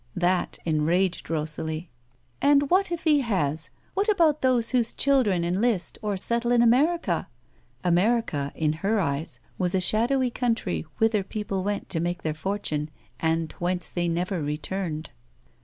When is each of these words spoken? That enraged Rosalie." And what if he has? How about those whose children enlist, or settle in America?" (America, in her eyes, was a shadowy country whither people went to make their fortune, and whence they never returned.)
That 0.15 0.57
enraged 0.65 1.29
Rosalie." 1.29 1.91
And 2.51 2.71
what 2.71 2.91
if 2.91 3.03
he 3.03 3.19
has? 3.19 3.69
How 3.95 4.01
about 4.09 4.41
those 4.41 4.69
whose 4.71 4.93
children 4.93 5.43
enlist, 5.45 5.99
or 6.01 6.17
settle 6.17 6.51
in 6.51 6.63
America?" 6.63 7.27
(America, 7.83 8.51
in 8.55 8.73
her 8.81 8.99
eyes, 8.99 9.39
was 9.59 9.75
a 9.75 9.79
shadowy 9.79 10.31
country 10.31 10.87
whither 10.97 11.21
people 11.21 11.63
went 11.63 11.87
to 11.89 11.99
make 11.99 12.23
their 12.23 12.33
fortune, 12.33 12.89
and 13.19 13.51
whence 13.59 13.89
they 13.89 14.07
never 14.07 14.41
returned.) 14.41 15.11